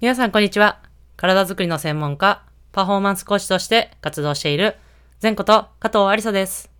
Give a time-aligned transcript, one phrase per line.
[0.00, 0.80] 皆さんこんにちは。
[1.18, 4.76] 体づくりの専門家、パフォーマンスコーチとして活動している、
[5.22, 6.70] 前こと加藤ありさです。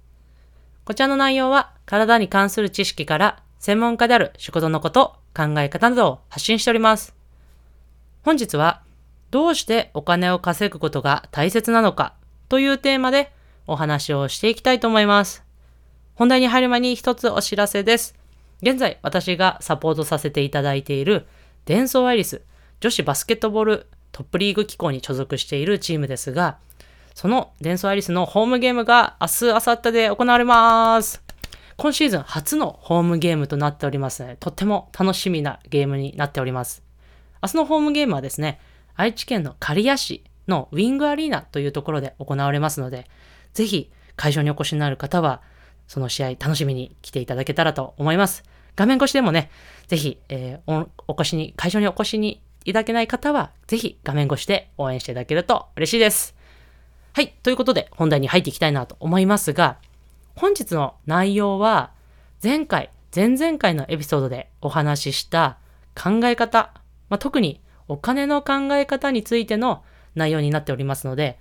[0.86, 7.14] こちらの内容は、体に関する知識から、専門家である仕事のこと、考え方などを発信しております。
[8.22, 8.80] 本日は、
[9.30, 12.14] どうしてお金を稼ぐことが大切なのか
[12.48, 13.34] というテーマで
[13.66, 15.44] お話をしていきたいと思います。
[16.14, 18.14] 本題に入る前に一つお知らせです。
[18.62, 21.26] 現在私がサポートさせていただいている
[21.66, 22.40] デンソーアイリス
[22.80, 26.58] 女子バスケットボールトップリーグ機構に所属しているチームですが、
[27.14, 31.22] そのデンソーアリスのホームゲームが明日、明後日で行われます。
[31.76, 34.38] 今シーズン初のホームゲームとなっておりますね。
[34.40, 36.82] とっても楽しみなゲームになっております。
[37.42, 38.60] 明日のホームゲームはですね、
[38.96, 43.10] 愛知県の刈谷市のウィングアリーナというところで行われますので、
[43.52, 45.42] ぜひ会場にお越しになる方は、
[45.86, 48.42] その試合楽しみに来ていただけたらと思います。
[48.76, 49.50] 画面越しでもね、
[49.86, 56.34] ぜひ、えー、お越しに、会場にお越しにいただけない方は、ぜひ画面越しで応援していただけると嬉しいです。
[57.12, 57.34] はい。
[57.42, 59.78] ということで、本題に入っていきたいなと思いますが、
[60.36, 61.90] 本日の内容は、
[62.42, 65.58] 前回、前々回のエピソードでお話しした
[65.94, 66.72] 考え方、
[67.08, 69.82] まあ、特にお金の考え方についての
[70.14, 71.38] 内容になっておりますので、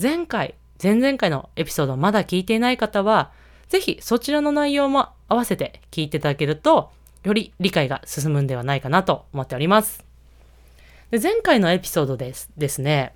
[0.00, 3.30] 前回、前々回のエピソードをまだ聞いていない方は、
[3.68, 6.90] ぜひそちらの内容も合わせて聞いていただけると、
[7.22, 10.13] より理解が進むんではないかなと思っております。
[11.14, 13.14] で前回のエピソードですですね、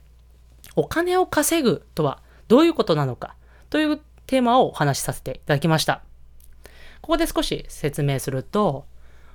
[0.76, 3.34] お金を稼ぐとはどういうことなのか
[3.70, 6.02] というテーマをお話しさせていただきました。
[7.00, 8.86] ここで少し説明すると、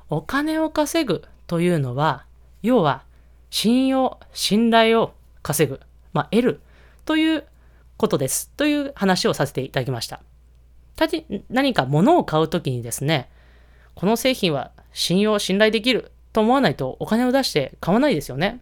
[0.10, 2.26] お金を稼ぐというのは、
[2.62, 3.04] 要は
[3.50, 5.82] 信用、信頼を稼ぐ、
[6.14, 6.62] まあ、得る
[7.04, 7.44] という
[7.98, 8.50] ことです。
[8.56, 10.22] という話をさせていただきました。
[11.50, 13.30] 何か物を買うときにですね、
[13.94, 18.60] この製品は信用、信頼できると思わないとお金を出して買わないですよね。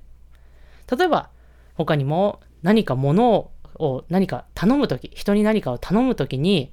[0.96, 1.30] 例えば、
[1.76, 6.72] 他にも何か物を何か頼むとき、人に何かを頼むときに、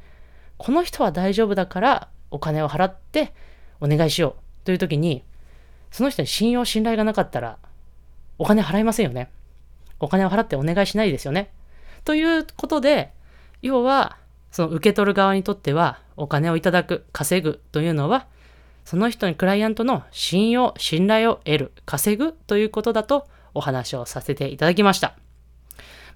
[0.56, 3.32] この人は大丈夫だからお金を払って
[3.80, 5.22] お願いしようというときに、
[5.90, 7.58] その人に信用、信頼がなかったら
[8.36, 9.30] お金払いませんよね。
[10.00, 11.50] お金を払ってお願いしないですよね。
[12.04, 13.12] ということで、
[13.62, 14.16] 要は
[14.50, 18.26] その受け取る側にとっては、お金をいただく、稼ぐというのは、
[18.88, 25.14] その人にクライアントの信用、信頼を得る、稼ぐということだとお話をさせていただきました。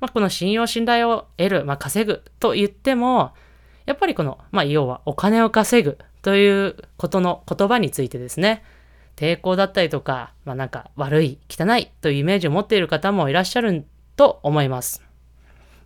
[0.01, 3.35] まあ、この信用、信頼を得る、まあ、稼ぐと言っても、
[3.85, 8.63] やっぱりこの、まあ、要はお金を稼ぐということの言葉についてですね、
[9.17, 13.85] 抵抗だったりとか、まあ、なんか悪い、汚いというイメージを持っている方もいらっしゃる
[14.17, 15.05] と思います。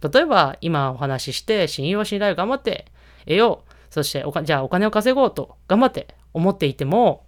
[0.08, 2.86] 例えば、今お話しして、信用信頼を頑張って
[3.24, 3.72] 得よう。
[3.90, 7.24] そして、じゃあお金を稼ごうと頑張って思っていても、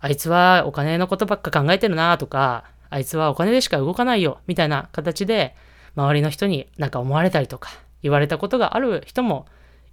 [0.00, 5.54] あいつはお金のことばっか考えてるなとか、あいつはお金でしか動かないよ、みたいな形で、
[5.96, 7.70] 周りの人になんか思われたりとか、
[8.02, 9.46] 言われたことがある人も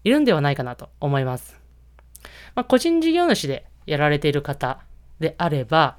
[0.03, 1.59] いるんではないかなと思います。
[2.55, 4.79] まあ、個人事業主でやられている方
[5.19, 5.97] であれば、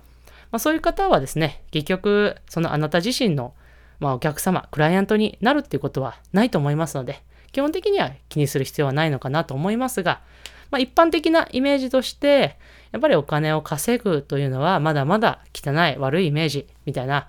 [0.50, 3.54] まあ、そういう方はですね、結局、そのあなた自身の
[4.02, 7.22] まあ、お客様、クライアントになるっていうことはないと思いますので、
[7.52, 10.22] 基本的には気にする必要はないのかなと思いますが、
[10.72, 12.56] まあ、一般的なイメージとして、
[12.92, 17.28] やっぱりお金を稼ぐというのはまだまだ汚い悪いイメージみたいな、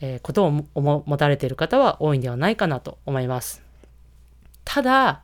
[0.00, 0.50] えことを
[0.82, 3.62] 持たれている方は多いんではないかなと思います。
[4.64, 5.22] ただ、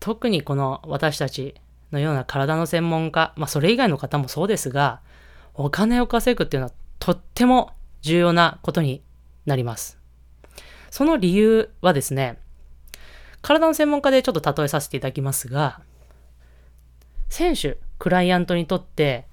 [0.00, 1.54] 特にこの私たち
[1.92, 5.00] のような体の専門家、まあそれ以外の方もそうですが、
[5.54, 9.02] お金を稼ぐっていうのはとっても重要なことに
[9.46, 9.98] なります。
[10.90, 12.38] その理由はですね、
[13.40, 15.80] 体の専門家でちょっと例えさせていただきますが、
[17.28, 19.26] 選手、クライアントにとって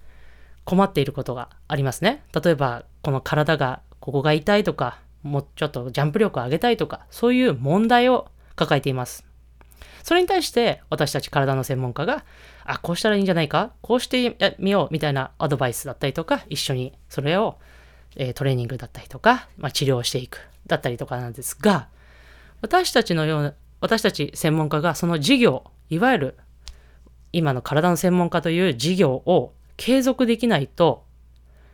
[0.64, 2.24] 困っていることがありますね。
[2.34, 9.26] 例えば、この体が、ここが痛いとか、もうちょっとジャンプ力を上げたいとか、そういう問題を抱えています。
[10.04, 12.26] それに対して私たち体の専門家が、
[12.64, 13.72] あ、こうしたらいいんじゃないか？
[13.82, 17.58] こうしてみようみたいなアドバイスだったりとか、一緒にそれを、
[18.16, 20.40] えー、トレーニングだったりとか、まあ、治療していく。
[20.68, 21.90] だったりとかなんですが、
[22.62, 26.38] 私たちのような、私たち専門家がその事業、いわゆる
[27.36, 31.04] 今の体の専門家という事業を継続できないと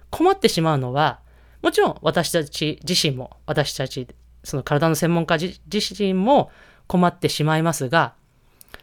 [0.10, 1.20] 困ってしまうのは、
[1.62, 4.08] もちろん私たち自身も、私たち、
[4.44, 6.52] その体の専門家自身も
[6.88, 8.16] 困ってしまいますが、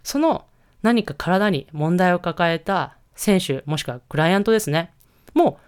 [0.04, 0.44] その
[0.82, 4.94] 何か体に問題を抱えた選手、もしくはクライアントですね、
[5.34, 5.64] もう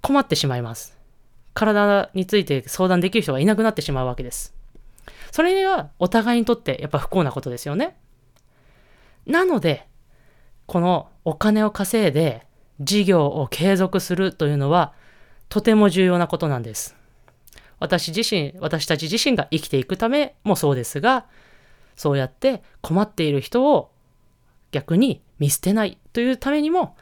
[0.00, 0.96] 困ってしまいます。
[1.52, 4.54] 体について相談できる人がいなくなってしまうわけです。
[5.30, 7.98] それはお互いにとってやっぱ不幸なことですよね。
[9.26, 9.86] なので、
[10.66, 12.46] このお金を稼いで
[12.80, 14.92] 事業を継続するというのは
[15.48, 16.96] とても重要なことなんです。
[17.78, 21.26] 私自身、私たち自身が生きていくためもそうですが、
[21.96, 23.90] そうやって困っている人を
[24.72, 26.96] 逆に見捨てないというためにも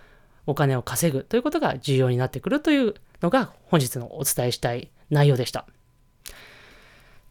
[0.46, 5.66] お金を稼ぐということが重要になってくるというのが本日のお伝えしたい内容でした。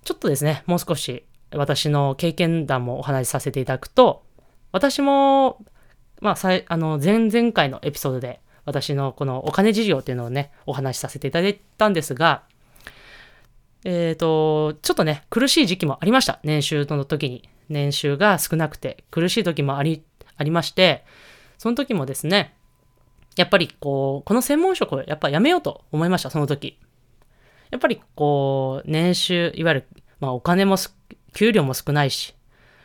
[0.04, 4.24] ちょっとですね、もう少し私の経験談もお話しさせていただくと、
[4.72, 5.64] 私も、
[6.22, 12.44] まあ、さあの、前々回のエピソードで私のこのお金事情っていうのをね、お話しさせていただいたんですが、
[13.84, 16.40] えっ、ー、と、ちょっとね、苦しい時期もありました。
[16.44, 17.50] 年収の時に。
[17.72, 20.04] 年収が少なくて苦しい時もあり、
[20.36, 21.06] ありまして、
[21.58, 22.54] その時もですね、
[23.38, 26.78] やっぱりこう、この専門職をやっぱやめようと思いました、その時。
[27.70, 29.88] やっぱりこう、年収、いわゆる、
[30.20, 30.76] まあお金も
[31.34, 32.36] 給料も少ないし、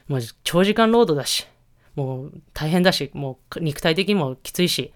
[0.08, 1.48] もう長時間労働だし、
[1.96, 4.92] もう大変だし、もう肉体的にもきついし、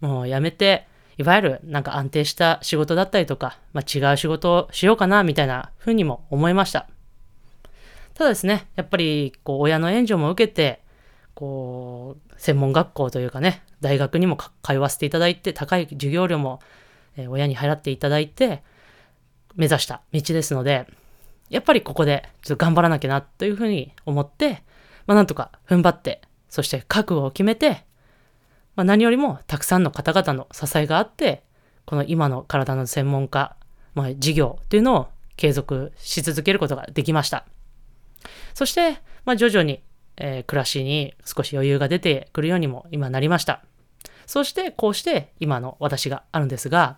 [0.00, 0.86] もうやめて、
[1.18, 6.86] いわゆるなんか安定した仕事だったりとか、まあ、違う仕事をしようかな、みたいな風にも思いました。
[8.14, 10.82] ただですね、やっぱり、こう、親の援助も受けて、
[11.34, 16.60] こう、専門学校というかね、大学にも通わせていただいて、高い授業料も、
[17.28, 18.62] 親に払っていただいて、
[19.54, 20.86] 目指した道ですので、
[21.48, 24.62] やっぱりここでちょっと頑張らなきゃなというふうに思って、
[25.06, 26.20] まあなんとか踏ん張って、
[26.56, 27.84] そして覚悟を決めて、
[28.76, 31.42] まあ何よりもたくさんの方々の支えがあって、
[31.84, 33.54] この今の体の専門家、
[33.94, 37.44] まあ事業というのを継続し続けることができました。
[38.54, 39.82] そして、まあ徐々に、
[40.16, 43.62] えー、暮らしに少し余裕が出てくるようにも今なりました。
[44.24, 46.96] そしてこうして今の私があるんですが、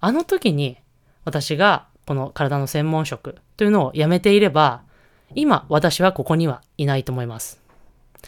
[0.00, 0.76] あの時に
[1.24, 4.82] 私がこの体の専門職というのをやめていれば、
[5.34, 7.66] 今私はここにはいないと思います。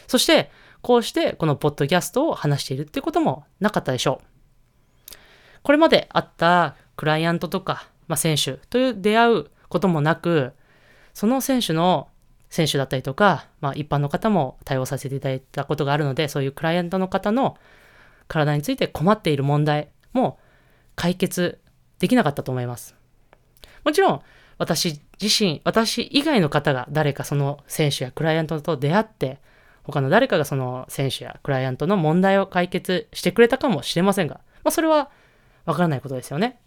[0.07, 0.51] そして、
[0.81, 5.15] こうしてこのポッドキャストを話しているっていうこともなかったでしょう。
[5.63, 10.53] これまであったクライアントとか、まあ、選手という出会うこともなく、
[11.13, 12.07] その選手の
[12.49, 17.57] 選手だったりとか、まあ、一般の方も対応させていただいたことがあるので、そういうクライアントの方の
[18.27, 20.39] 体について困っている問題も
[20.95, 21.59] 解決
[21.99, 22.95] できなかったと思います。
[23.83, 24.21] もちろん、
[24.57, 29.39] 私自身、私以外の方が誰かその選手やクライアントと出会って、
[29.91, 35.09] 他の誰かがその選手やクライアントの問題を解決してくれたかもしれませんが、まあ、それは
[35.65, 36.59] わからないことですよね。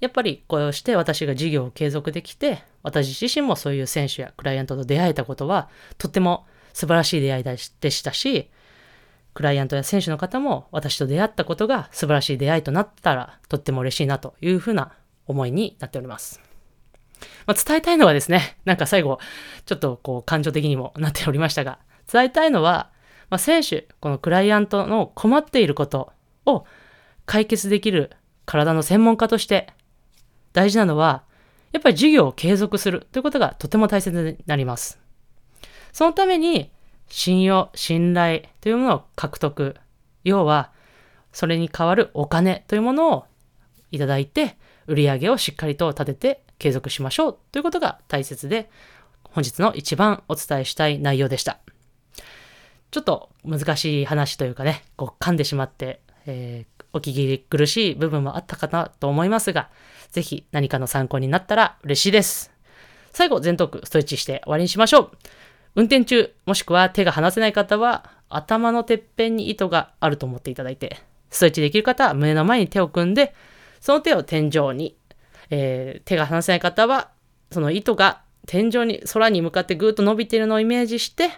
[0.00, 5.68] やっぱりこうして私が事業を継続できて、私自身もそういう選手やクライアントと出会えたことは、
[5.98, 8.50] とっても素晴らしい出会いでしたし、
[9.34, 14.92] クライアントや選手の方も私と出会ったことが素晴らしい出会いとなったら、とっても嬉しいなというふうな
[15.26, 16.40] 思いになっております。
[17.46, 19.18] まあ、伝えたいのはですね、なんか最後、
[19.66, 21.78] ちょっとこう感情的にもなっておりましたが、
[22.10, 22.90] 伝えたいのは、
[23.28, 26.12] まあ、選手、このクライアントの困っていること
[26.46, 26.64] を
[27.26, 28.10] 解決できる
[28.44, 29.68] 体の専門家として
[30.52, 31.22] 大事なのは、
[31.72, 34.98] やっぱり授業を継続するということがとても大切になります。
[35.92, 36.70] そのために、
[37.08, 39.76] 信用、信頼というものを獲得。
[40.24, 40.72] 要は、
[41.32, 43.24] それに代わるお金というものを
[43.90, 48.70] いただいて、売り上げをしっかりと立てて継続しましょうということが大切で、
[49.22, 51.60] 本日の一番お伝えしたい内容でした。
[52.90, 59.68] ちょっと難しい話というかね、こう噛んでしまって、えー、お聞き苦しい部分もあったかなと思いますが、
[60.10, 62.52] ぜひ何かの参考になったら嬉しいです。
[63.12, 65.10] 最後、全トークストレッチして終わりにしましょう。
[65.76, 70.98] 運転中、もしくは手が離せない方は、頭のてっぺんに糸があると思っていただいて、
[71.30, 73.34] ストレッチできる方は胸の前に手を組んで、
[73.80, 74.96] その手を天井に、
[75.50, 77.10] えー、手が離せない方は、
[77.52, 81.30] その糸が天井に、空に向かってぐーっと伸びているのをイメージして、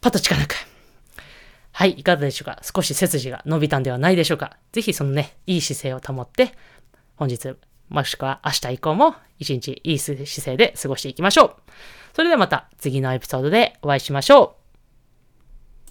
[0.00, 0.71] パッと力抜く。
[1.72, 2.60] はい、いかがでしょうか？
[2.62, 4.56] 少し背筋が伸びたんではないでしょうか？
[4.72, 6.52] ぜひそのね、いい姿勢を保って、
[7.16, 7.54] 本日、
[7.88, 11.54] もしくは明日以降も一日いい姿勢で過ごしていきましょう。
[12.14, 14.61] それではまた次のエピソードでお会いしましょう。